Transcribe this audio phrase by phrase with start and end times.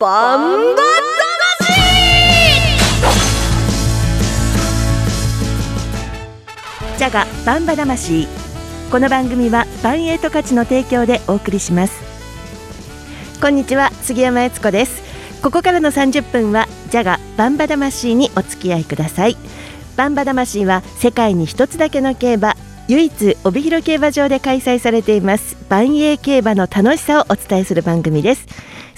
[0.00, 0.82] バンバ
[1.58, 1.72] 魂。
[6.96, 8.28] ジャガバンバ魂。
[8.92, 12.00] この番組はバンエイト価値の提供でお送りします。
[13.40, 15.02] こんにちは杉山悦子です。
[15.42, 19.36] ここからの30分はジャガバンバ魂にお付き合いください。
[19.96, 22.54] バンバ魂は世界に一つだけの競馬
[22.86, 28.46] 唯一帯広競馬場で開催されています万栄競馬の楽しさをお伝えする番組です。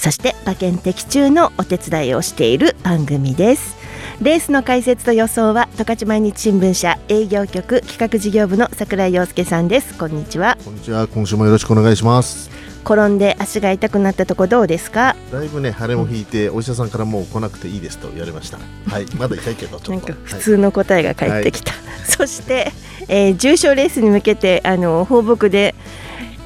[0.01, 3.77] そして馬券的中のお手伝いをしている番組です。
[4.23, 9.99] レースの解説と予想は十勝毎日新聞社営業局企画事業部の桜井陽介さんです。
[9.99, 10.57] こんにちは。
[10.65, 11.07] こんにちは。
[11.07, 12.51] 今週もよろしくお願いします。
[12.83, 15.17] 転んで足が痛くなったとこどうですか？
[15.31, 19.07] だいぶね腫れも引いて、お医者さんからもう来なくていいですと言われましたはい。
[19.17, 20.09] まだ痛いけどちょっと。
[20.09, 21.75] なんか普通の答えが返ってきた、
[22.07, 22.73] そして、
[23.09, 25.75] えー、重賞レースに向けてあの放牧で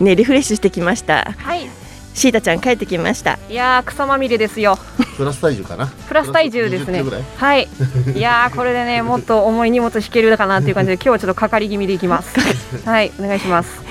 [0.01, 1.33] ねリフレッシュしてきました。
[1.39, 1.69] はい
[2.15, 3.39] シータちゃん帰ってきました。
[3.49, 4.79] いやー草まみれですよ。
[5.17, 5.87] プラス体重かな。
[5.87, 7.01] プラス体重ですね。
[7.01, 7.23] 20キロぐらい。
[7.37, 7.69] はい。
[8.15, 12.35] いやーこれでね もっと重い荷物引けるかなっていう感じで今日はちょっとかかり気味でいきます。
[12.85, 13.83] はいお願いします。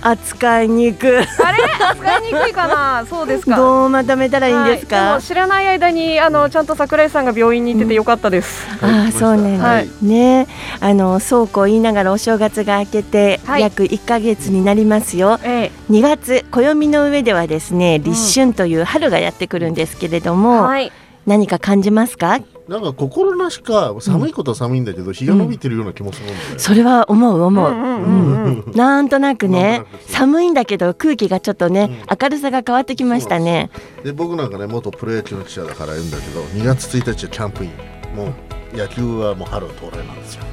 [0.00, 1.06] 扱いにく。
[1.06, 1.62] いあれ？
[1.90, 3.04] 扱いにくいかな？
[3.08, 3.56] そうですか。
[3.56, 9.88] どうまとめたらいいんですか、はいでも知らない間にあのちゃんと桜井さんが病院に行っててよかったです、ああそうね、はい。
[10.02, 10.46] ね。
[10.80, 13.62] あのそうこう言いながらお正月が明けてはい。
[13.62, 20.90] 約1ヶ月になりますよ、え2月暦の上ではですね立春という春がやってくるんですけれどえも、はい。
[21.26, 22.40] 何か感じますか？
[22.66, 28.72] なんか心なしか寒いことは寒いんだけど、日が伸びてるような気もするんだよ、それは思う思う、うんうんうんうん。
[28.74, 29.82] なんとなくね。
[30.06, 33.70] 寒いんだけど空気がちょっとね、明るさが変わってきましたね。
[34.02, 37.70] で僕なんかね元プロ野球の記者だから言うんだけど2月1日はキャンプイン。
[38.16, 38.32] も
[38.72, 40.44] う野球はもう春到来なんですよ。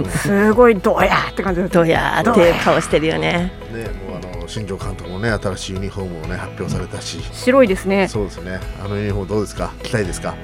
[0.08, 3.52] すごいどうやって感じどうやーっていう顔してるよね。
[3.72, 4.09] ねもう
[4.50, 7.20] 新庄監督もね新しいユニフォームをね発表されたし。
[7.32, 8.08] 白いですね。
[8.08, 8.58] そうですね。
[8.84, 9.72] あのユニフォームどうですか？
[9.82, 10.34] 期待ですか？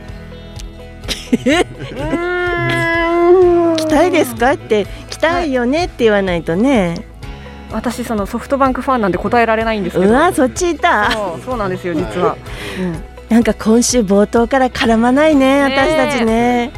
[3.77, 4.53] 期待ですか？
[4.53, 7.05] って期待よねって言わないとね、
[7.73, 10.11] 私そのソフトバンクファンなんで答えられないんですけど。
[10.11, 11.11] うわそっちいた。
[11.11, 12.37] そうそうなんですよ実は、
[12.81, 13.03] うん。
[13.29, 16.71] なんか今週冒頭から絡まないね私たちね。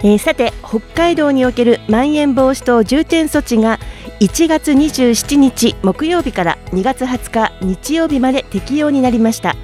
[0.00, 3.80] えーさて北海道におけるまん延防止等重点措置が
[4.20, 9.54] 1月27日木曜日から2月20日日曜日まで適用になりました。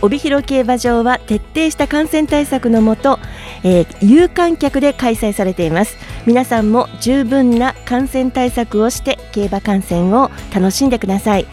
[0.00, 3.18] 帯広競馬場は徹底した感染対策のもと、
[3.64, 5.96] えー有観客で開催されています。
[6.24, 11.46] 皆さんも十分な感染対策をして競馬観戦を楽しんでください。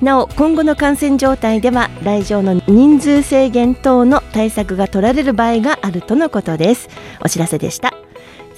[0.00, 6.88] なお今後の感染状態では来場の人数制限等の対策が取られる場合があるとのことです。
[7.20, 7.92] お知らせでした。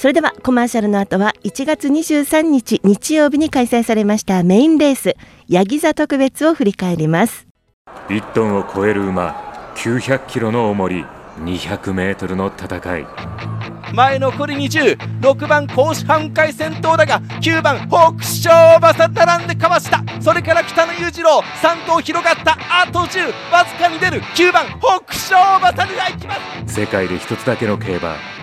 [0.00, 5.14] それではコマーシャルの後は1月23日日曜日に開催されましたメインレース
[5.46, 7.46] ヤギ座特別を振り返ります。
[8.08, 11.04] 1トンを超える馬900キロの重り
[11.40, 13.06] 200メートルの戦い
[13.92, 20.02] 前残り206番甲子半回戦闘だが9番北勝馬さん並んでかわした。
[20.22, 22.56] それから北野裕次郎3頭広がった。
[22.70, 24.22] あと10わずかに出る。
[24.22, 26.36] 9番北勝馬さんが行きま
[26.66, 26.74] す。
[26.80, 28.39] 世界で一つだけの競馬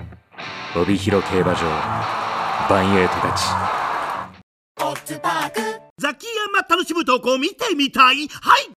[0.78, 1.62] 帯広競馬場
[2.70, 3.46] バンエイトたち。
[5.98, 8.28] ザキヤマ楽しむとこ見てみたい。
[8.28, 8.70] はい。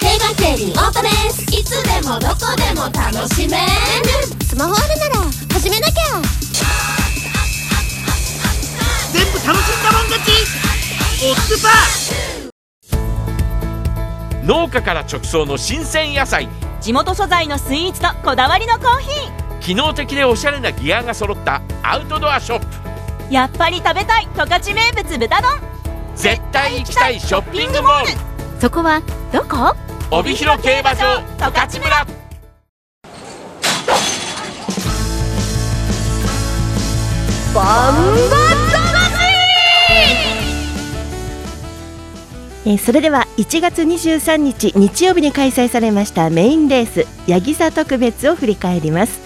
[0.00, 3.66] 競馬競輪オートレースいつでもどこでも楽しめる
[4.44, 5.14] スマホあるなら
[5.52, 5.94] 始めなきゃ
[9.12, 10.30] 全部楽しんだもん勝ち
[11.24, 16.48] オッズパー農家から直送の新鮮野菜
[16.88, 22.66] 地元素材のスイーツとこだわりのコーヒ機能的でおしゃれなギアが揃ったアウトドアショップ。
[23.28, 25.50] ーやっぱり食べたい十勝名物豚丼。
[26.16, 28.12] 絶対行きたいショッピングモール。
[28.58, 29.76] そこはどこ？
[30.10, 32.06] 帯広競馬場十勝村。
[37.54, 38.37] バン
[42.68, 49.20] えーそれでは1月23日日曜日に開催されましたメインレースヤギ座特別を振り返ります、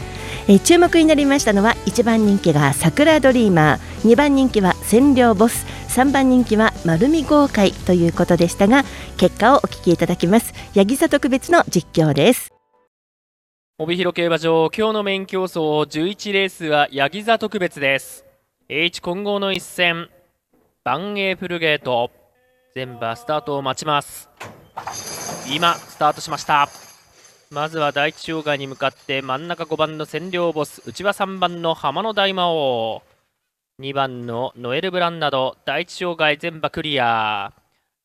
[0.46, 8.84] えー注目になりましたのは1番人気が桜ドリーマー2番人気は千両ボス3番人気は丸見豪快ということでしたが
[9.18, 10.54] 結果をお聞きいただきます。
[10.74, 12.50] ヤギ座特別の実況です。
[13.78, 18.24] 帯広競馬場今日のメイン競争11レースはヤギ座特別です。
[18.70, 20.08] H 混合の一戦
[20.82, 22.21] バンエープルゲート。
[22.74, 24.30] 全馬スタートを待ちます。
[25.52, 26.68] 今スタートしました。
[27.50, 33.02] まずは第一障害に向かって真ん中5番の占領ボス内は3番の浜の大魔王。
[33.78, 37.52] 2番のノエル・ブランなど第一障害全馬クリア。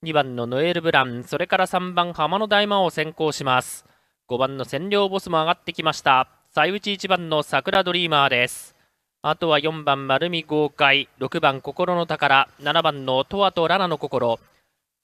[0.04, 3.86] 2番のノエル・ブランそれから3番浜野大魔王先行します。
[4.30, 6.28] 5番の占領ボスも上がってきました。
[6.54, 8.76] 最内1番の桜ドリーマーです。
[9.22, 14.40] あとは4番丸見豪快6番心の宝7番のトワとラナの心。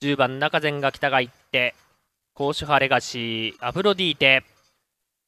[0.04, 1.76] 10番中前が北が行って
[2.34, 4.44] 甲州派レガシーアフロディーテ。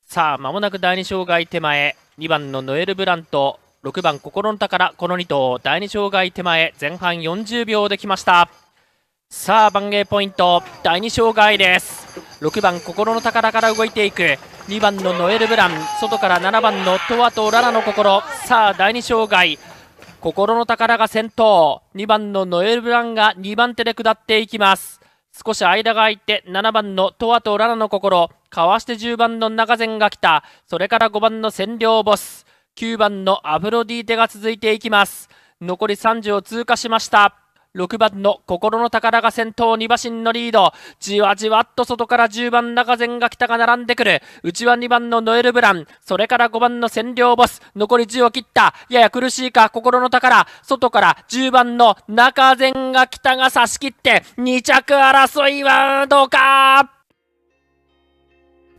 [0.06, 8.50] さあ間もなく第2障害手前2番のノエル・ブラント6番心の宝この2頭第2障害手前前半40秒できました。
[9.30, 12.20] さあ番芸ポイント第2障害です。
[12.42, 14.38] 6番心の宝から動いていく。
[14.68, 15.72] 2番のノエル・ブラン
[16.02, 18.22] 外から7番のトワとララの心。
[18.46, 19.58] さあ第2障害
[20.26, 21.84] 心の宝が先頭。
[21.94, 25.00] 2番のノエル・ブランが2番手で下っていきます。
[25.46, 28.32] 少し間が空いて7番のトワとララの心。
[28.50, 30.44] かわして10番の中善が来た。
[30.66, 32.48] それから5番の占領ボス。
[32.76, 35.30] 9番のアフロディーテが続いていきます。
[35.62, 37.45] 残り30を通過しました。
[37.76, 40.72] 6番の心の宝が先頭2馬身のリード。
[41.00, 44.22] じわじわっと外から10番中前が北が並んでくる。
[44.44, 45.86] 内は2番のノエル・ブラン。
[46.02, 47.62] それから5番の占領ボス。
[47.76, 48.74] 残り10を切った。
[48.90, 50.48] やや苦しいか心の宝。
[50.64, 56.95] 外から10番の中前が北が差し切って2着争いはどうか？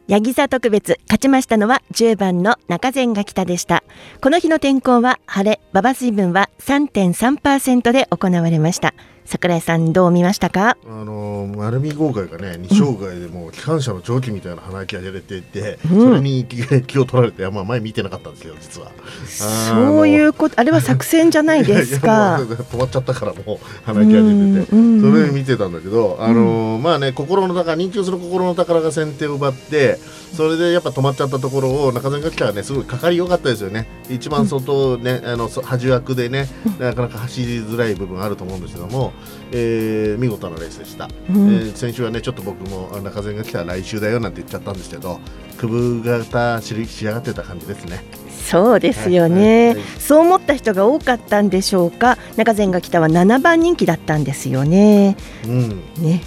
[0.09, 3.83] ヤギ座特別勝ちましたのは10番の中前が北でした。
[4.23, 8.95] この日の天候は晴れ馬場水分は3.3%で行われました。
[9.27, 10.77] 桜井さんどう見ましたか？
[10.89, 16.09] あの丸見豪快がね二生涯でもう機関車の蒸気みたいな鼻息が出れていて、うん。
[16.09, 16.57] それに気
[16.87, 18.91] 気を取られて、まあ、前見てなかったんですよ実は。
[19.27, 24.29] そういうことあれは作戦じゃないです いか止まっちゃったからもう鼻息が出
[24.63, 29.99] てて、うんうんそれ見てたんだけど、あのーまあね心の宝人気をする心の宝が先手を奪って
[30.35, 33.87] それでやっぱ止まっちゃったところを中澤が来たらねすごいかかり良かったですよね。
[34.09, 39.13] 一番外ね、あのそ端枠でねなかなか走りづらい部分あると思うんですけども、
[39.53, 41.55] えー見事なレースでした、うん。
[41.55, 45.21] えー先週はねちょっと僕もあ中澤が来たら来週だよなんて言っちゃったんですけど
[45.57, 48.05] くぶ型しり仕上がってた感じですね。
[48.47, 52.17] そうですよね、そう思った人が多かったんでしょうか。
[52.37, 55.17] 中前が北は7番人気だったんですよね。
[55.45, 55.69] うん。
[55.99, 56.23] ね、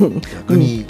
[0.00, 0.86] うん、逆に、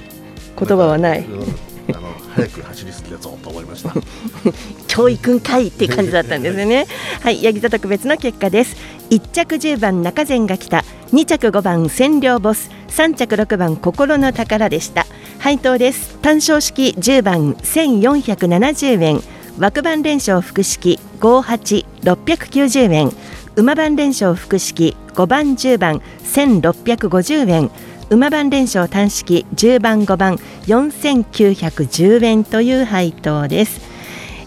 [0.59, 1.21] 言葉はない。
[1.21, 3.93] うんあの早く走りすぎだぞと思いました。
[4.87, 6.87] 教育会って感じだったんですよね。
[7.21, 8.77] はい、ヤギ座特別の結果です。
[9.11, 15.07] 1着10番中前が来た、2着5番占領ボス、3着6番心の宝でした。
[15.39, 16.17] 配当です。
[16.23, 19.21] 単勝式10番1470円、
[19.59, 23.13] 枠番連勝複式58690円、
[23.57, 27.71] 馬番連勝複式5番10番1650円。
[28.13, 30.37] 馬番連勝単式10番5番
[30.67, 33.81] 4910円という配当です。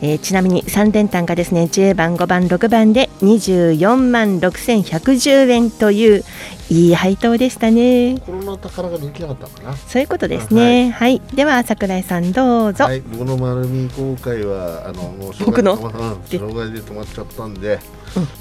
[0.01, 6.23] えーちなみに3連単がですね10番5番6番で24万6110円という
[6.69, 9.75] いい配当でしたね心の宝が人気なかったのかな。
[9.75, 15.75] そういうことですねはい、では桜井さんどうぞ、はい、僕の丸見公開はあのもう障僕の？
[15.77, 17.79] 害うん、障害で止まっちゃったんで、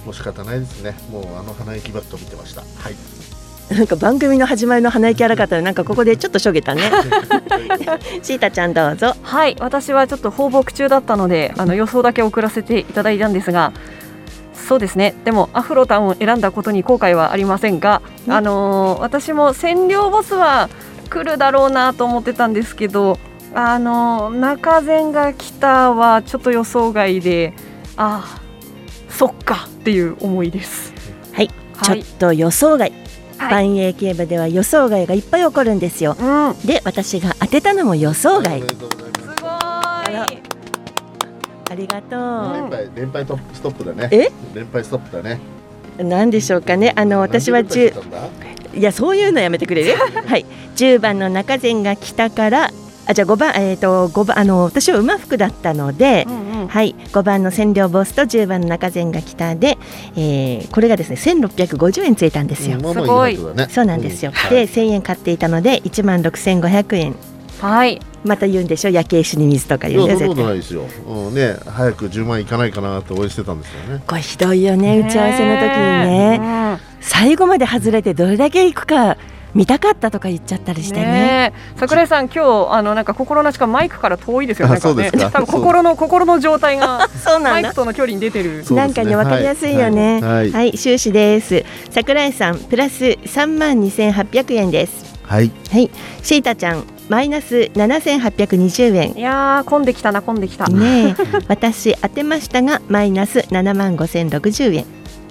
[0.04, 0.94] もう仕方ないですね。
[1.10, 2.60] もうあの鼻息バット見てました。
[2.60, 2.94] はい。
[3.70, 6.82] なんか番組の始まりの鼻息荒かったらなんかここでちょっとしょげたね。
[8.22, 9.14] シータちゃんどうぞ。
[9.22, 13.72] はい私はちょっと放牧中だったのであの予想だけ送らせていただいたんですが
[14.54, 15.14] そうですね。
[15.24, 20.68] でもアフロタンを選んだことに後悔はありませんが、あのー私も占領ボスは
[21.10, 23.18] 来るだろうなと思ってたんですけど
[23.54, 27.54] あのー中前が来たはちょっと予想外で
[27.96, 28.40] ああ
[29.08, 30.92] そっかっていう思いです。
[31.32, 32.90] はい、はいちょっと予想外。
[32.90, 33.03] はい
[33.50, 36.16] 万栄競馬では予想外がいっぱい起こるんですよ、
[36.64, 38.62] で私が当てたのも予想外。
[39.42, 40.26] あら。
[41.70, 42.16] ありがと
[42.52, 44.08] 連敗連敗トップストップだね。
[44.12, 44.30] え？
[44.54, 45.40] 連敗ストップだね。
[45.98, 46.92] うなんでしょうかね。
[46.94, 48.78] あの私はなんで連10敗したんだ？
[48.78, 49.96] いやそういうのやめてくれる？
[49.96, 50.46] はい。
[50.76, 52.70] 10番の中前が来たから
[53.06, 56.26] あじゃあ5番えっ、と5番あの私は馬服だったので、
[56.68, 59.78] はい5番の占領ボスと10番の中前が来たで、
[60.16, 64.50] えーこれがですね1650円ついたんですよ、うんまあまあいそうなんですよ、うん。
[64.50, 67.16] で1000円買っていたので1万6500円。
[67.60, 68.00] はい。
[68.24, 70.84] また言うんでしょ夜景酒に水とかい言うんでやそんなことないですよ。
[71.06, 74.02] うんね早く10万いかないかなと応援してたんですよね。
[74.06, 76.80] これひどいよね打ち合わせの時にね。
[77.00, 79.18] 最後まで外れてどれだけいくか
[79.54, 84.74] 見たかったとか言っちゃったりしてねねえ桜井さん、今日あのなんか心なしかマイクから遠いですよね。
[84.76, 88.64] あそうですか多分心の心の状態が そうなんだマイクとの距離に出てる。
[88.70, 90.20] なんかね、わかりやすいよね。
[90.20, 91.64] ははいい、はい終始です。
[91.90, 95.14] 桜井さん、プラス三万二千八百円です。
[95.22, 95.50] はい。
[95.70, 95.90] はい、
[96.22, 99.16] シータちゃん、マイナス七千八百二十円。
[99.16, 100.68] いやー、混んできたな、混んできた。
[100.68, 101.14] ねえ、
[101.48, 104.84] 私当てましたが、マイナス七万五千六十円。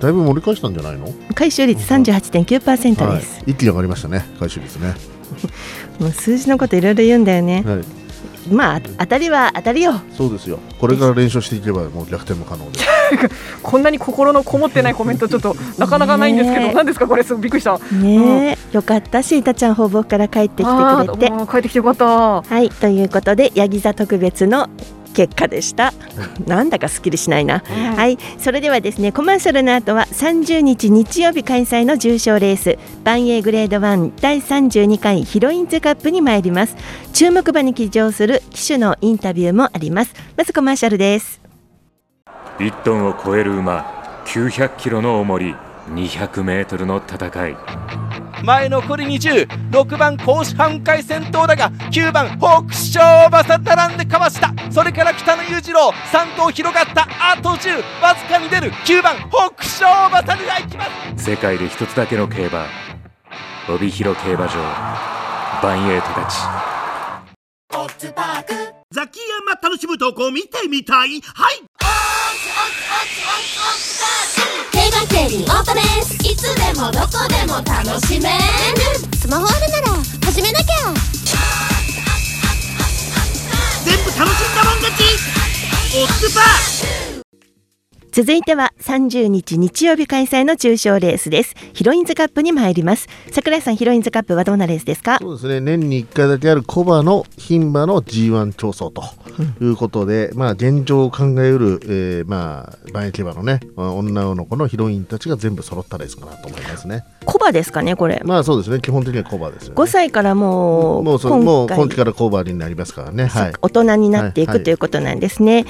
[0.03, 1.07] だいぶ盛り返したんじゃないの？
[1.33, 4.95] 回収率38.9%はいです、一気に上がりましたね回収率ね。
[5.97, 7.83] もう数字のこといろいろ言うんだよね、はい。
[8.53, 10.01] まあ当たりは当たりよ。
[10.17, 10.59] そうですよ。
[10.77, 12.79] これから連勝していけばもう逆転も可能で。
[13.63, 16.69] こんなに心のこもってないコメントちょっとなかなかないんですけど、ね。
[16.71, 17.23] え何ですかこれ？
[17.23, 17.79] すごいびっくりした。
[17.93, 21.27] ねえ、よかったし、いたちゃん放牧から帰ってきてくれて。
[21.27, 22.05] あーもう帰ってきてよかった。
[22.41, 24.67] はい、ということで、ヤギ座特別の
[25.13, 25.93] 結果でした。
[26.47, 27.63] なんだかすっきりしないな。
[27.95, 36.75] はい、それではですね、コマーシャルの後は30日日曜日開催の重賞レース、バンエーグレード1第32回ヒロインズカップに参ります。
[37.13, 40.13] 注目馬に騎乗する騎手のインタビューもあります。
[40.35, 41.41] まずコマーシャルです。
[42.57, 43.85] 1トンを超える馬
[44.25, 45.55] 900キロの重り
[45.89, 47.57] 200メートルの戦い
[48.43, 54.53] 前残り206番甲子半回先頭だが9番北勝馬さ並んでかわした。
[54.69, 58.71] それから北野裕次郎3頭広がったあと10わずかに出る。
[58.85, 60.83] 9番北勝馬さでいきま
[61.17, 61.23] す。
[61.23, 62.65] 世界で一つだけの競馬
[63.69, 64.55] 帯広競馬場
[65.63, 66.35] バンエイトたち
[68.91, 71.21] ザキヤマ楽しむ投稿見てみたい？
[71.21, 71.63] はい
[75.07, 78.37] 競馬競輪オートレースいつでもどこでも楽しめる。
[79.17, 80.93] スマホあるなら始めなきゃ。
[83.83, 85.03] 全部楽しんだもん勝ち。
[85.95, 87.12] オッズパー
[88.13, 91.55] 続いては30日日曜日開催の重賞レースです。
[91.73, 93.07] ヒロインズカップに参ります。
[93.31, 95.17] 桜井さん、ヒロインズカップはどんなレースですか？
[95.19, 95.59] そうですね。
[95.59, 99.01] 年に1回だけあるコバの牝馬の G1 競争と
[99.59, 107.05] いうことで、まあ現状を考えうる、えー、まあ馬駅馬のねまあ女の子のヒロインたちが全部揃ったレースかなと思いますね。
[107.25, 108.21] コバですかね、これ。
[108.23, 108.79] まあそうですね。
[108.79, 109.75] 基本的にはコバですよね。
[109.75, 113.25] 5歳からもう、もうそうもう今期からコバになりますからね。
[113.25, 113.53] はい。
[113.59, 115.65] 大人になっていく、はいはいということなんですね、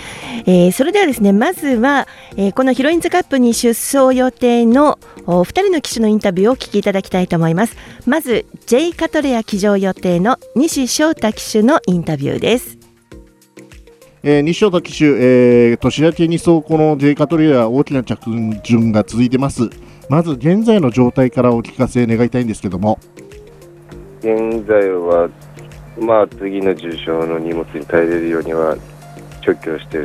[0.45, 4.97] えーそれではですねまずは、えーこのヒロインズカップに出走予定の
[5.27, 7.77] お二人の騎手のインタビューをお聞きいただきたいと思います。
[8.07, 12.79] まず J カトレア騎乗予定の西翔太騎手のインタビューです。
[14.23, 18.31] えー西翔太騎手、えー年明けに走この J カトリア大きな着
[18.63, 19.69] 順が続いてます。
[20.09, 22.97] まず現在の状態からお聞かせ願いたいんですけども。
[24.21, 25.29] 現在は、
[25.99, 28.75] まあ、次の重症の荷物に耐えれるようには
[29.41, 29.97] 除去して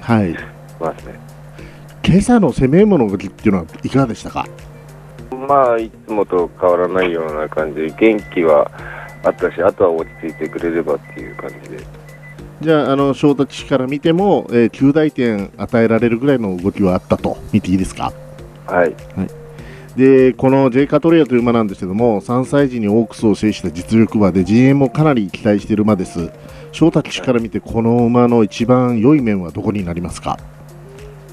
[0.00, 0.34] はい。
[0.80, 1.29] ますね。
[2.04, 4.46] 今朝の攻め物動きっていうのはいかがでしたか？
[5.48, 8.70] まあ、いつもと変わらないような感じで、元気は
[9.24, 11.78] あったし、あとは落ち着いてくれればっていう感じで。
[12.60, 18.12] じゃああの翔太騎手から見ても、えー、9大点与えられるぐらいの動きはあったと見ていいですか？
[18.66, 18.94] はい、
[19.96, 26.30] でこの J カトレアという馬なんですけども3歳児にオークスを制した実力馬で GM もかなり期待している馬です。
[26.72, 30.38] 翔太騎手から見てこの馬の一番良い面はどこになりますか？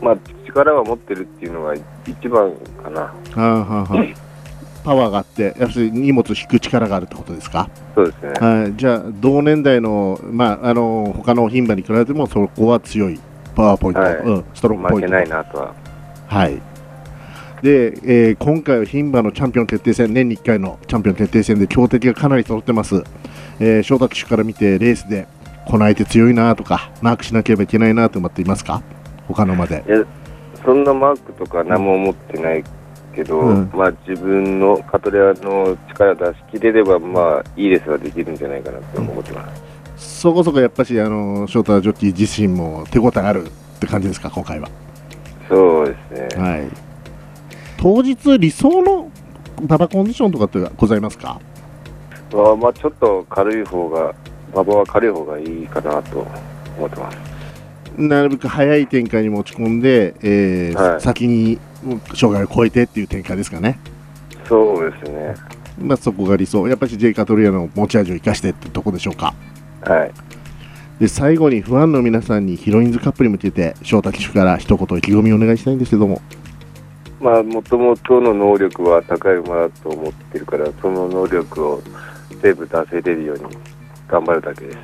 [0.02, 0.18] まあ、
[0.58, 1.74] 力は持ってるっていうのが
[2.06, 2.52] 一番
[2.84, 3.02] かな。
[3.02, 3.44] はあ
[3.94, 4.06] は
[4.84, 7.70] パワーがあって要するに荷物を引く力があるってことですか？
[7.94, 8.48] そうですね。
[8.62, 8.74] はい。
[8.78, 13.20] じゃあ同年代の,、まあ、あの他の牝馬に比べてもそこは強い
[13.56, 14.16] パワーポイント、はい。
[14.18, 15.08] うん、ストロングポイント。
[15.08, 15.74] 負けないなとは。
[16.28, 16.62] はい。
[17.62, 23.04] で、えー今回は牝馬のチャンピオン決定戦年に1回のチャンピオン決定戦で強敵がかなり揃ってます、
[23.60, 25.28] えー、翔太騎手から見てレースで
[25.66, 28.84] この相手強いなとかマークしなければいけないなと思っていますか？
[29.28, 29.84] 他の馬で
[30.68, 32.64] そんなマークとか何も思ってない
[33.16, 39.56] けど、うんまあ自分のカトレアの力出し切れれば、まあいいレースはできるんじゃないかなと思ってま
[39.96, 40.20] す。
[40.20, 44.68] そこそこやっぱしあの翔太ジョッキー自身も手応えあるって感じですか今回は
[45.48, 45.96] そうで
[46.30, 46.44] すね。
[46.44, 46.68] はい
[47.80, 49.10] 当日理想の
[49.62, 51.40] 馬場コンディションとかってございますか？
[52.34, 54.14] まあ、まあちょっと軽い方が、
[54.52, 56.28] 馬場は軽い方がいいかなと
[56.78, 57.18] 思ってます。
[57.98, 61.60] なるべく早い展開に持ち込んで、えーはい先に
[62.16, 63.80] 障害を超えてっていう展開ですかね。
[64.48, 65.36] そうですね。
[65.80, 69.34] まあ、そこが理想、やっぱり J カトリアの持ち味を生かしてってとこでしょうか。
[69.82, 70.12] はい。
[71.00, 76.22] で最後にファンの皆さんにヒロインズカップに向けて翔太騎手から一言意気込みをお願いしたいんですけども
[77.20, 81.82] まあ、もともとの能力は高い馬だと思ってるから、その能力を
[82.42, 83.58] 全部出せれるように
[84.08, 84.78] 頑張るだけです。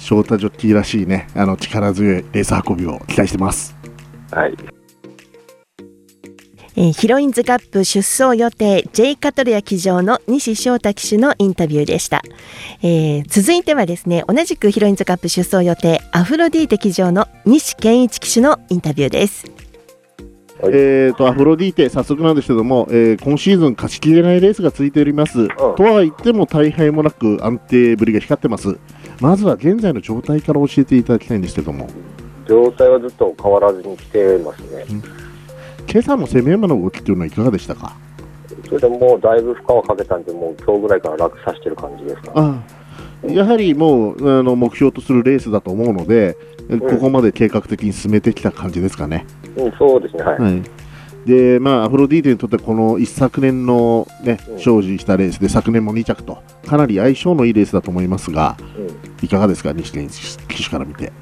[0.00, 3.76] 翔太ジョッキーらしいねあの力強いレース運びを期待してます
[4.32, 4.54] はい。
[6.76, 12.22] えーヒロインズカップ出走予定 J カトレア騎乗の西翔太騎手のインタビューでした、
[12.82, 19.44] えー続いてはですね同じくヒロインズカップ出走予定アフロディーテ騎乗の西健一騎手のインタビューです
[20.62, 25.48] えー、とアフロディーテ、早速なんですけども、えー今シーズン勝ちきれないレースが続いております。
[25.74, 28.78] とは言っても大敗もなく安定ぶりが光ってます。
[29.20, 31.88] まずは現在の状態から教えていただきたいんですけども、
[32.48, 34.86] 状態はずっと変わらずに来てますね。
[35.90, 37.96] 今朝の攻め馬の動きというのはいかがでしたか？
[38.64, 42.62] それでもうだいぶ負荷をかけたんで、もう今日ぐらいから楽さしてる感じですか、あ
[43.26, 46.36] やはりもうあの目標とするレースだと思うので、
[46.68, 49.26] ここまで計画的に進めてきた感じですかね。
[49.56, 50.38] うん、そうですね、はい。
[50.38, 50.62] はい
[51.26, 58.56] でまあ、アフロディーテにとってこの一昨年の、ね、勝利したレースで昨年も2着とかなり相性のいいレースだと思いますが、
[59.22, 61.12] いかがですか、西健騎手から見て？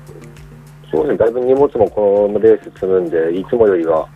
[0.90, 4.08] そうですね、だいぶ荷物もこのレース積むんで、いつもよりは、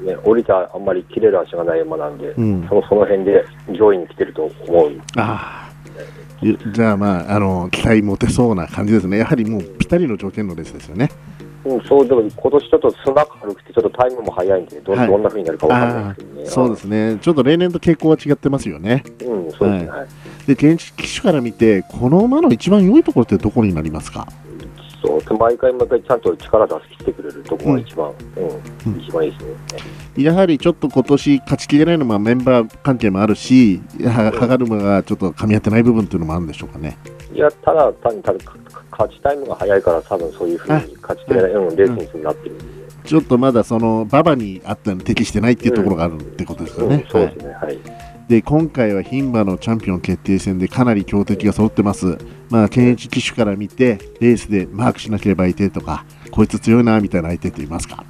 [0.00, 3.44] ね、降りたあんまり切れる足がない馬なんで、うんそのその辺で
[3.78, 5.00] 上位に来てると思う。
[5.16, 5.70] あ
[6.42, 11.10] いじゃあ、まあ、あの期待持てそうな感じですね、やはりもうぴったりの条件のレースですよね。
[11.64, 16.46] うん、そうでも今年ちょっと砂軽くて、ちょっとタイムも速いんで、ど,、はいどんな風になるかわかんないですけどね。
[16.46, 19.04] そうですね、ちょっと例年と傾向は違ってますよね。
[19.22, 19.88] うん、そうですね。
[19.90, 20.08] はい
[20.46, 24.26] で現地機種から見て、この馬の一番良いところってどこになりますか？
[25.02, 28.12] そう毎回毎回ちゃんと力出してきてくれるところが一番、
[28.86, 29.44] うん一番いいです
[30.16, 30.24] ね。
[30.24, 36.98] やはりちょっと今年勝ちきれないのはメンバー関係もあるし、は歯車がちょっと噛み合ってない部分っていうのもあるんでしょうかね。
[37.32, 38.54] いや、ただ単にただか
[38.90, 42.56] 勝ちタイムが速いから、多分そういうふうに勝ちきれない、うん、レースになってる。
[43.04, 47.06] ちょっとまだその馬場にあったのに適してないっていうところがあるってことですよね。
[47.10, 47.78] そうですね、はい。
[48.28, 52.16] で今回は牝馬のチャンピオン決定戦でかなり強敵が揃ってます、
[52.48, 58.04] まあ、検閲機種から見てレースでマークしなければいてとかこいつ強いなみたいな相手っていますか？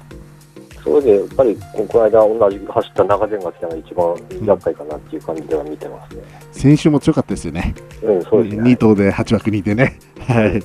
[0.83, 6.23] そうで、やっぱりここの間、同じく走った中前が来たのが一番厄介かなっていう感じでは見てますね。
[6.51, 8.63] 先週も強かったですよね、うん、そうですね。
[8.63, 10.63] 2頭で8枠にいてね、はい、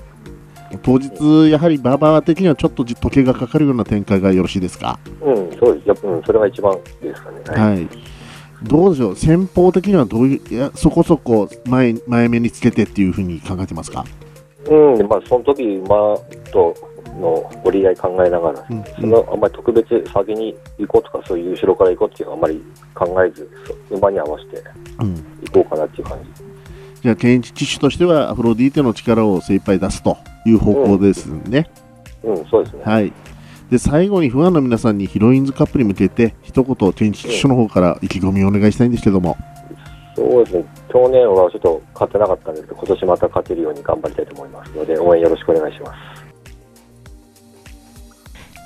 [0.82, 4.98] 当日、やはり馬場的にはちょっと時計がかかるような展開がよろしいですか？
[5.22, 5.88] うん、そうです。
[5.88, 7.40] やっぱ、うん、それが一番いいですかね。
[7.46, 7.88] はい
[8.62, 14.06] どうでしょう、先方的にはどういういやそこそこ前前目につけてっていうふうに考えてますか？
[14.70, 16.16] うん、まあ、その時馬
[16.50, 16.74] と
[17.20, 18.64] の折り合い考えながら、
[18.98, 22.62] そのあんまり特別先に行こうとか、そういう後ろから行こうっていうのはあんまり
[22.94, 23.50] 考えず、
[23.90, 24.62] 馬に合わせて
[25.00, 26.42] うん行こうかなっていう感じ。
[27.02, 31.70] じゃあ、検知機種としてはアフロディーテの力を精一杯出すという方向ですね。
[32.22, 32.82] うん、そうですね。
[32.84, 33.12] はい。
[33.70, 39.36] で最後にファンの皆さんにヒロインズカップに向けて一言検知機種の方から意気込みをお願いしたいんですけども。
[40.14, 40.64] そうですね。
[40.88, 46.25] 去年はちょっと勝てなかったんですけど、今年また勝てるように頑張りたいと思いますので、応援よろしくお願いします。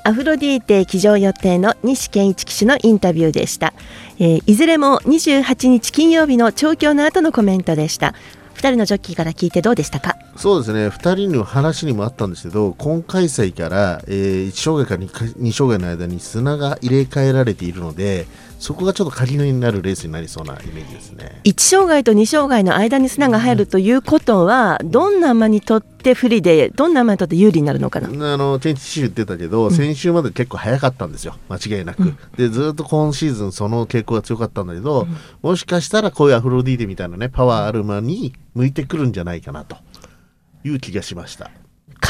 [0.02, 3.74] アフロディーテ騎乗予定の西健一騎手のインタビューでした、
[4.18, 8.14] えーいずれも28日金曜日の調教の後のコメントでした。
[8.54, 10.16] 2人のジョッキーから聞いてどうでしたか？
[10.36, 10.88] そうですね。
[10.88, 18.26] 2人の話にもあったんですけど今開催から、えー1障害から 2, 2障害の間に砂が入れ替えられているので
[18.60, 21.40] そこがちょっと鍵になるレースになりそうなイメージですね。
[21.44, 28.08] 1障害と2障害の間に砂が入るということはどんな馬にとって不利でどんな馬にとって有利になるのかな？
[28.08, 32.14] あのチェンチシ言ってたけど、先週まで結構早かったんですよ、間違いなく。
[32.36, 35.06] でずっと今シーズン、その傾向が強かったんだけど、
[35.40, 39.76] もしかしたらこういうアフロディーテみたいなね、パワーある馬に向いてくるんじゃないかなと
[40.64, 41.50] いう気がしました。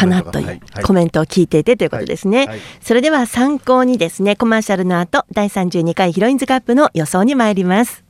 [0.00, 0.60] かなといはい。
[0.80, 2.48] うコメントを聞いていてということですね、
[2.80, 8.04] それでは参考にですねコマーシャルの後第32回ヒロインズカップの予想に参ります。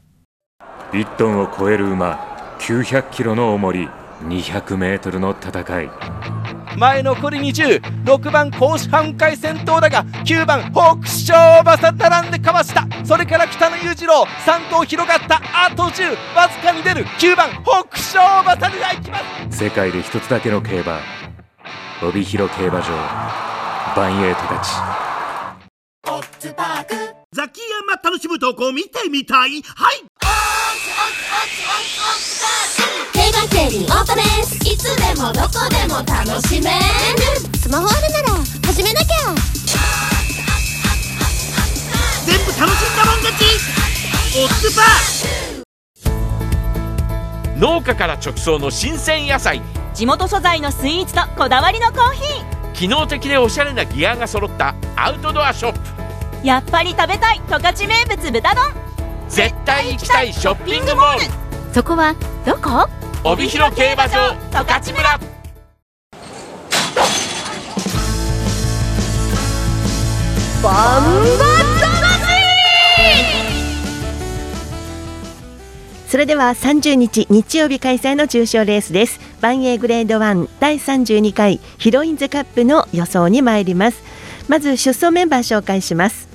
[0.92, 3.88] 1トンを超える馬900キロの重り
[4.24, 5.90] 200メートルの戦い。
[6.76, 12.86] 前残り206番甲子半回先頭だが9番北勝馬さ並んでかわした。
[13.04, 19.18] それから北野裕次郎3頭広がったあと10わずかに出る9番北勝馬さにが行きま
[19.50, 19.64] す。
[19.64, 20.98] 世界で一つだけの競馬
[22.02, 22.86] 帯広競馬場。
[23.94, 24.70] バンエイトたち。
[27.32, 29.62] ザキヤマ楽しむ投稿見てみたい。
[29.62, 30.04] はい。
[33.12, 36.78] 競馬競輪オートレースいつでもどこでも楽しめる。
[37.58, 39.34] スマホあるなら始めなきゃ。
[42.24, 43.44] 全部楽しんだもん勝ち。
[44.42, 49.60] オッズパー農家から直送の新鮮野菜
[49.94, 52.22] 地元素材のスイーツとこだわりのコーヒ
[52.74, 55.78] 機能的でおしゃれなギアが揃ったアウトドアショップ。
[56.42, 58.64] ーやっぱり食べたい十勝名物豚丼。
[59.28, 61.24] 絶対行きたいショッピングモール。
[61.74, 62.14] そこは
[62.46, 62.88] どこ？
[63.24, 65.20] 帯広競馬場十勝村。
[70.62, 71.04] バン
[71.38, 71.69] バ
[76.10, 79.20] それでは30日日曜日開催の重賞レースです。
[79.40, 84.02] バンエーグレード1第32回ヒロインズカップの予想に参ります。
[84.48, 86.26] まず出走メンバー紹介します。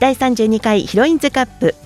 [0.00, 1.76] 第32回ヒロインズカップ。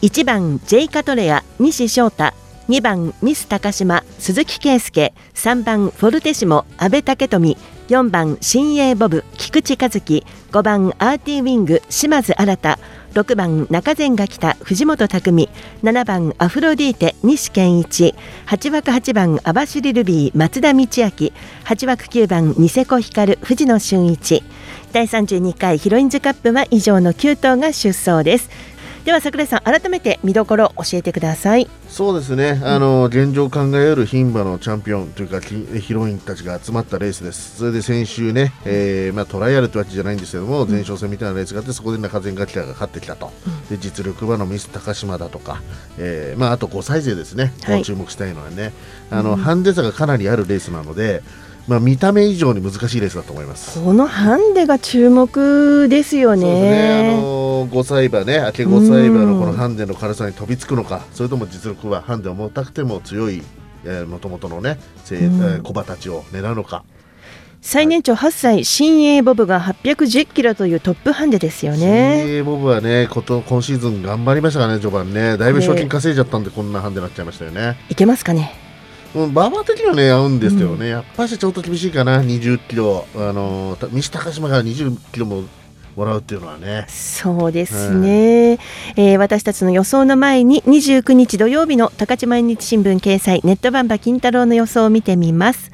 [0.00, 2.32] 1番ジェイカトレア西翔太。
[2.70, 5.12] 2番ミス高島鈴木圭介。
[5.34, 7.58] 3番フォルテシモ阿部武富。
[7.88, 10.24] 4番新鋭ボブ菊池和樹。
[10.52, 12.78] 5番アーティーウィング島津新。
[13.14, 15.48] 6番中前が来た藤本匠。
[15.84, 18.12] 7番アフロディーテ西健一。
[18.46, 20.86] 8枠8番網走ルビー松田道明。
[20.86, 24.42] 8枠9番ニセコヒカル藤野俊一。
[24.92, 28.50] 第32回ヒロインズカップは以上の9頭が出走です。
[29.04, 31.68] では桜井さん改めて見どころ教えてください。
[31.90, 37.58] そうですね、あの現状考える牝馬のチャンピオンというかきヒロインたちが集まったレースです。
[37.58, 43.30] それで先週ね、えーまあ、トライアルってわけじゃないんですけども、前哨戦みたいなレースがあって、そこで中前ガキラが勝ってきたと、
[43.68, 45.60] で実力馬のミス高島だとか、
[45.98, 47.84] えーまあ、あと5歳勢ですね、はい。
[47.84, 48.72] 注目したいのはね、
[49.10, 49.36] あのうん。
[49.36, 51.22] ハンデ差がかなりあるレースなので、
[51.66, 53.82] まあ、見た目以上に難しいレースだと思います。
[53.82, 56.42] このハンデが注目ですよね。
[56.42, 63.42] そうですね、あの5歳馬ね、明け5歳馬のこのハンデの軽さに飛びつくのか、それとも実力はハンデを重たくても強い、
[64.08, 65.40] もともとのね、せいえうん。
[65.40, 66.84] ー小馬たちを狙うのか。
[67.62, 72.24] 最年長8歳新鋭ボブが810キロというトップハンデですよね。
[72.26, 77.78] えーボブはねこと、今シーズン頑張りましたからね、序盤ね、だいぶ賞金稼いじゃったんで、こんなハンデになっちゃいましたよね。
[77.88, 78.63] いけますかね
[79.14, 85.44] うん、馬場的にはね、合うんですけどね、やっぱしちょっと厳しいかな、20キロ、あのた西高島から20キロも
[85.96, 86.86] もらうっていうのはね。
[86.88, 88.58] そうですね、
[88.96, 95.70] えー私たちの予想の前に29日土曜日の高知毎日新聞掲載ネットバンバ金太郎の予想を見てみます。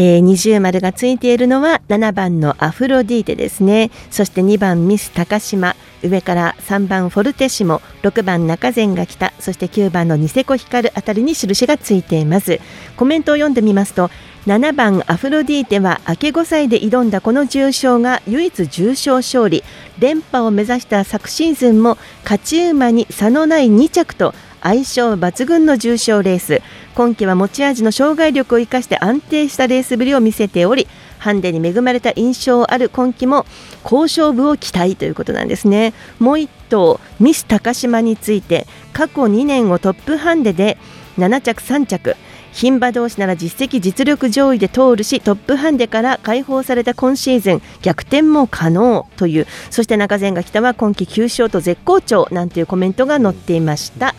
[0.00, 3.90] えー、二重丸がついているのは7番のアフロディーテですね。
[4.12, 5.74] そして2番ミス高島。
[6.04, 7.82] 上から3番フォルテシモ。
[8.02, 9.32] 6番中前が来た。
[9.40, 12.60] そして9番のニセコ光あたりに印がついています。
[12.96, 14.08] コメントを読んでみますと
[14.46, 19.64] 7番アフロディーテは明け5歳で挑んだこの重賞が唯一重賞勝利。
[19.98, 24.32] 連覇を目指した昨シーズンも勝ち馬に差のない2着と
[24.62, 26.62] 相性抜群の重賞レース。
[26.94, 33.46] 今季は持ち味の障害力を生かして安定したレースぶりを見せておりハンデに恵まれた印象ある今季も
[33.84, 35.94] 好勝負を期待ということなんですね。
[36.18, 40.76] もう1頭ミス高島について過去2年をトップハンデで
[41.18, 42.16] 7着3着。
[42.52, 49.46] 牝馬同士なら実績実力上位で通るしトップハンデから解放された今シーズン逆転も可能という。
[49.70, 54.16] そして中前が来たは今季9勝と絶好調なんていうコメントが載っていました。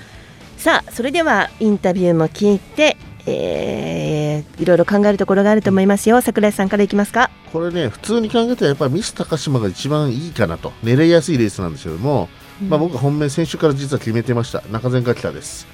[0.59, 6.19] さあそれではインタビューも聞いて、えーいろいろ考えるところがあると思いますよ。
[6.19, 7.29] 桜井さんからいきますか？
[7.53, 12.27] これね、普通に考えたらやっぱりミス高島が一番いいかなと、狙いやすいレースなんですけども、
[12.67, 15.65] まあ、僕は本命、先週から実は決めてました、中前が来たです。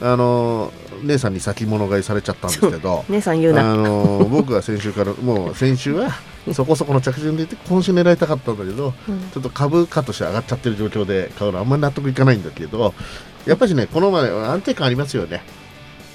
[0.00, 3.72] あのー姉さんに先物買いされちゃったんですけど、姉さん言うな。
[3.72, 6.10] あのー僕は先週から、もう先週は
[6.52, 9.20] そこそこの着順でいて、今週狙いたかったんだけど、うん。
[9.30, 12.94] ちょっと株価として上がっちゃってる状況で買うのはあんまり納得いかないんだけど、
[13.44, 15.42] やっぱりね、この前、安定感ありますよね。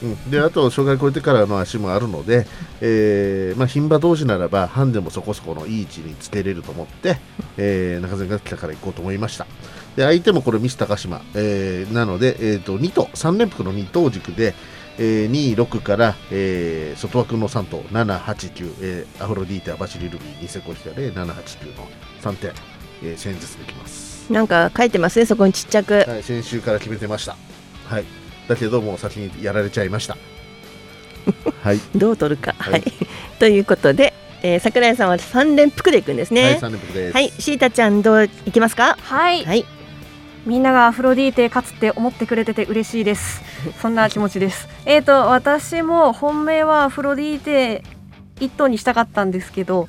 [0.04, 2.48] うん、であと障害超えてからの足もあるので、
[2.82, 7.18] えーまあ、牝馬同士ならばハンデもそこそこのいい位置につけれると思って、
[7.58, 9.46] えー中前が来たから行こうと思いました
[9.96, 14.54] で相手もこれミス高島、えーなので、えー、と2頭3連複の2頭軸で、
[14.98, 21.88] えー、2、6から、えー外枠の3頭7、8、9、えーアフロディーテ、アバシリルビー、ニセコヒカで7、8、9の
[22.22, 22.52] 3点、
[23.04, 24.32] えー、戦術できます。
[24.32, 27.36] なんか書いてますねそこにちっちゃく、はい、先週から決めてました。
[27.86, 28.06] はい。
[28.48, 30.16] だけどもう先にやられちゃいました。
[31.64, 31.80] はい。
[31.96, 32.84] どう取るか、はい、
[33.40, 36.44] ということで、えー、桜井さんは3連複でいくんですね。
[36.44, 37.14] はい三連複です。
[37.14, 37.32] はい。
[37.38, 38.98] シータちゃんどういきますか？
[39.02, 39.66] はい、はい、
[40.46, 43.42] みんながアフロディーテ勝つって思ってくれてて嬉しいです。
[43.82, 44.68] そんな気持ちです。
[44.86, 47.84] えーと私も本命はアフロディーテ
[48.38, 49.88] 1頭にしたかったんですけど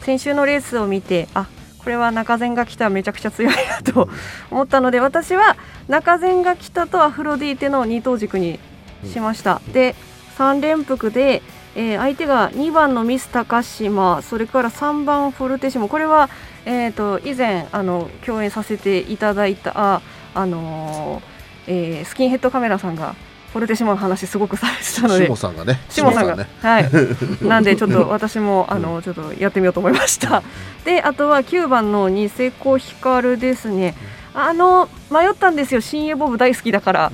[0.00, 1.46] 先週のレースを見てあ
[1.78, 4.08] これは中前が来ためちゃくちゃ強いなと
[4.50, 5.56] 思ったので私は
[5.88, 8.58] 中前が来たとアフロディーテの2頭軸に
[9.04, 9.94] しました、で
[10.38, 11.42] 3連複で、
[11.74, 15.88] えー相手が2番のミス高島それから3番フォルテシモ。
[15.88, 16.28] これは、
[16.66, 20.02] えー、と以前あの共演させていただいたあ、
[20.34, 21.36] あのー
[21.68, 23.14] えースキンヘッドカメラさんが
[23.52, 25.80] フォルテシモの話すごくされてたので下さんがね。
[25.88, 26.36] 下さんが。
[26.36, 26.46] ね。
[26.60, 26.90] はい。
[27.40, 30.42] なんでちょっと私もあのちょっとやってみようと思いました。
[30.84, 33.94] であとは9番のニセコヒカルですね。
[34.34, 35.80] あの迷ったんですよ。
[35.80, 37.12] 新鋭ボブ大好きだから、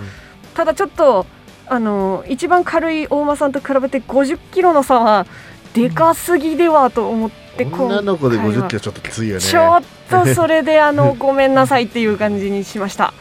[0.54, 1.26] ただちょっと
[1.68, 5.26] あの一番軽い大間さんと比べて50キロの差は
[5.74, 9.40] でかすぎではと思って、女の子で今回は50キロちょっときついよね。
[9.40, 13.12] ちょっとそれであの ごめんなさいっていう感じにしました。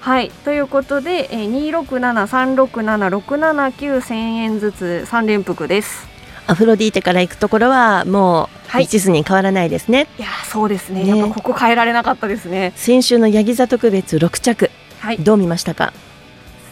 [0.00, 0.30] はい。
[0.44, 6.08] ということで、えー、267367679,000円ずつ3連複です。
[6.46, 11.06] アフロディーテから行くところはもう一途に変わらないですね、いやそうですね。
[11.06, 12.72] やっぱここ変えられなかったですね。
[12.74, 15.18] 先週のヤギ座特別6着、はい。
[15.18, 15.92] どう見ましたか？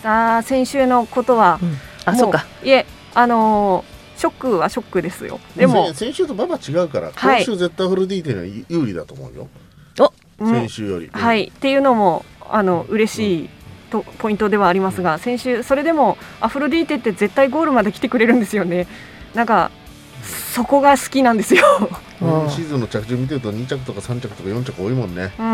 [0.02, 1.68] あー先週のことは、も
[2.04, 2.46] あそうか。
[2.64, 3.89] いえあのー
[4.20, 5.40] ショックはショックですよ。
[5.56, 7.44] でもせ先週と馬場違うから、はい。
[7.44, 9.48] 今週絶対フル D っていうのは有利だと思うよ。
[10.38, 11.44] うん先週より、はい。
[11.44, 13.48] っていうのもあの嬉しい
[13.90, 18.86] とポイントではありますが先週それでもアフロディーテって絶対ゴールまで来てくれるんですよね。
[19.34, 19.70] なんか
[20.54, 21.64] そこが好きなんですよ、
[22.20, 22.50] うん。
[22.50, 25.32] シーズンの着順見てると2着とか3着とか4着多いもんね。
[25.38, 25.44] うん、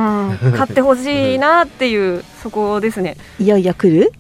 [0.53, 3.17] 勝ってほしいなっていうそこですね。
[3.39, 4.13] いよいよ来る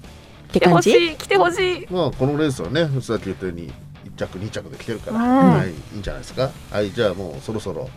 [0.48, 1.16] って来てほ感じしい。
[1.16, 1.87] 来てほしい。
[1.90, 3.72] まあこのレースはねさっき言ったように1
[4.16, 5.50] 着2着で来てるから、うん。
[5.59, 6.50] はい、いいんじゃないですか。
[6.70, 7.88] はいじゃあもうそろそろ。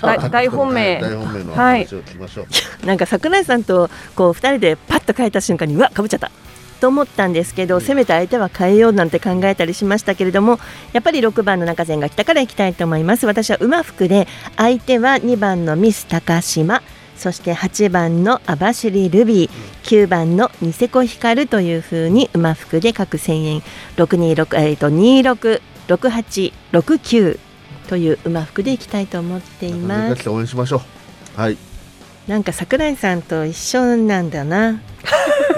[0.00, 2.46] 大本命大本命のはい話を聞きましょう、
[2.86, 6.30] なんか桜井さんとこう二人でパッと変えた瞬間にうわかぶっちゃった。
[6.80, 10.58] と思ったんですけど、せめて相手は変えようなんて考えたりしましたけれども
[10.92, 13.24] やっぱり6番の中前が来たから行きたいと思います。
[13.26, 16.82] 私は馬服で相手は2番のミス高島
[17.16, 19.50] そして8番の網走ルビー
[19.84, 23.60] 9番のニセコヒカルというふうに馬服で各1000円
[23.96, 24.88] 626えーと
[25.88, 27.38] 266869
[27.88, 30.28] という馬服で行きたいと思ってい中ます。
[30.30, 30.82] 応援しましょ
[31.36, 31.40] う。
[31.40, 31.58] はい。
[32.26, 34.80] なんか桜井さんと一緒なんだな。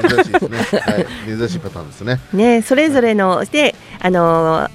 [0.08, 0.58] 珍しいですね。
[0.80, 1.06] はい。
[1.26, 2.20] 珍しいパターンですね。
[2.32, 4.68] ね、それぞれので、あの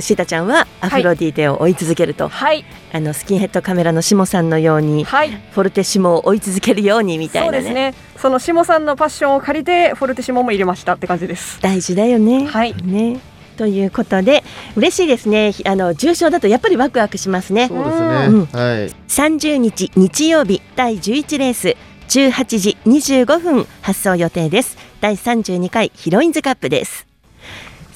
[0.00, 7.58] シータちゃんはアフロディーテを追い続けると、はい、あのスキンヘッドカメラのシモさんのように、はい、フォルテシモを追い続けるようにみたいなね。
[7.58, 12.46] そうですねその下さんのパッションを借りてフォルテシモも入れましたって感じです大事だよね。
[12.46, 12.74] はい。
[12.82, 13.20] ね。
[13.56, 14.44] ということで
[14.76, 15.52] 嬉しいですね。
[15.64, 17.68] あの重賞だとやっぱりワクワクしますね。
[17.68, 21.76] そうですね、うんはい30日日曜日第11レース
[22.08, 27.06] 18時25分発送予定です第32回ヒロインズカップです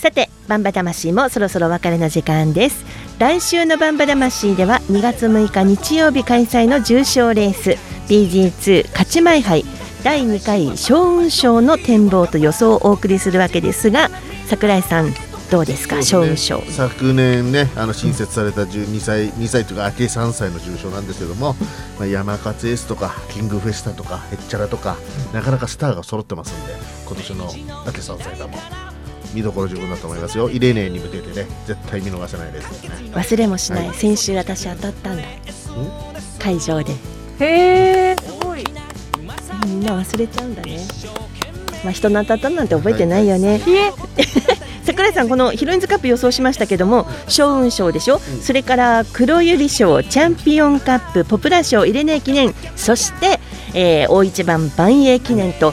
[0.00, 2.84] さてバンバ魂もそろそろお別れの時間です。
[3.18, 7.76] 来週のバンバ魂では2月6日日曜日開催の重賞レース
[8.08, 9.62] BG2 勝ち前杯
[10.02, 14.08] 第2回将雲賞の展望と予想をお送りするわけですが
[14.46, 15.12] 桜井さん
[15.50, 16.00] どうですか？
[16.02, 16.62] 賞。
[16.62, 21.54] 昨年ねあの新設された12歳2歳というか明3歳の重賞なんですけども、
[21.98, 24.96] まあ、山勝エースとかキングフェスタとかヘッチャラとか
[25.34, 26.72] なかなかスターが揃ってますんで
[27.06, 27.44] 今年の
[27.84, 28.56] 明3歳だも
[29.34, 30.50] 見どころ十分だと思いますよ。
[30.50, 33.10] イレーネに向けてね絶対見逃せないですよね。
[33.12, 33.96] 忘れもしない、はい。
[33.96, 35.22] 先週私当たったんだ。
[36.38, 36.92] 会場で。
[36.92, 36.96] へ
[38.10, 38.16] え。
[38.22, 38.64] すごい。
[39.66, 40.80] みんな忘れちゃうんだね。
[41.84, 43.60] まあ人の当たったなんて覚えてないよね、
[44.84, 53.40] 桜井さんこのヒロインズカップ予想しましたけども将雲賞でしょ、それから黒百合賞チャンピオンカップポプラ賞イレネ記念そして、
[53.74, 55.72] えー大一番万栄記念と、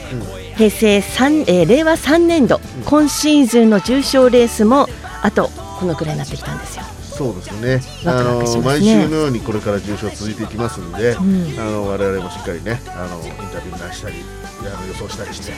[0.58, 4.88] 平成3、えー令和3年度、今シーズンの重賞レースも
[5.22, 6.84] あとこのくらいになってきたんですよ。
[7.00, 7.82] そうですね。
[8.06, 11.16] あの毎週のようにこれから重賞続いていきますんで、ん。
[11.60, 14.16] あの我々もしっかりね、あのインタビューなしたり、
[14.62, 15.54] あの予想したりして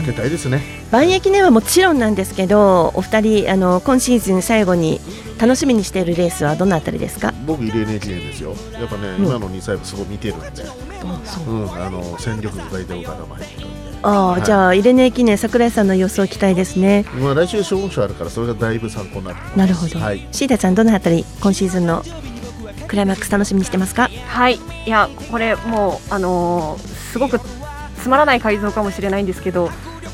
[0.00, 0.62] 当てたいですね。
[0.90, 5.00] 万栄記念はもちろんなんですけどお二人あの今シーズン最後に
[5.38, 7.32] 楽しみにしているレースはどのあたりですか？
[7.46, 8.54] 僕イレーネ記念ですよ。
[8.72, 9.26] やっぱね、うん。
[9.26, 11.52] 今の2歳部すごい見てるんで、う。
[11.52, 13.87] ん、あの戦力が大体お高ま入ってるんで。
[14.02, 14.42] ああ、はい。
[14.44, 17.04] じゃあイレネ記念桜井さんの予想期待ですね。
[17.20, 19.36] まあ来週小文書あるからそれがだいぶ参考になる。
[19.56, 20.26] なるほど、はい。
[20.32, 22.02] シータちゃんどのあたり今シーズンの
[22.86, 24.08] クライマックス楽しみにしてますか？
[24.28, 24.54] はい。
[24.86, 27.40] いやこれもうあのーすごく
[28.00, 29.70] つまらない改造かもしれないんですけど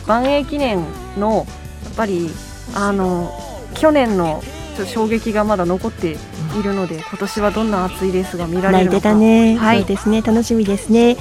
[0.06, 0.84] 万栄記念
[1.18, 1.46] の
[1.84, 2.30] やっぱり
[2.74, 3.30] あの
[3.74, 4.42] 去年の
[4.86, 6.16] 衝撃がまだ残って
[6.58, 9.78] いるので今年はどんな熱いレースが見られ泣いてるのかたね、はい。
[9.80, 10.22] そうですね。
[10.22, 11.16] 楽しみですね、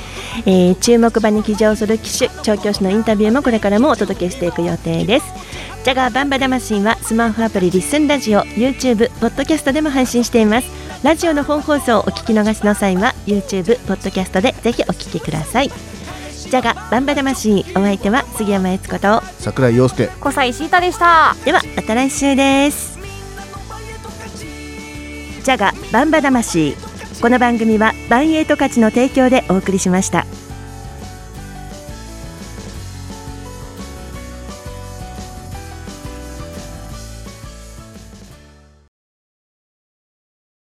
[0.45, 5.25] えー注目馬に騎乗する騎手調教師のインタビューもこれからもお届けしていく予定です。
[5.83, 10.69] ジャガーバンバ魂はスマホアプリリッスンラジオ YouTube ポッドキャストでも配信しています。
[11.03, 15.69] ラジオの本放送をお聞き逃しの際は YouTube ポッドキャストでぜひお聞きください。
[15.69, 20.07] ジャガバンバ魂お相手は杉山悦子と桜井陽介。
[20.21, 21.35] 小西シータでした。
[21.43, 22.92] ではまた来週です
[25.43, 26.73] ジャガバンバ魂。
[27.21, 30.22] この番組はバンエイト価値の提供でお送りしました。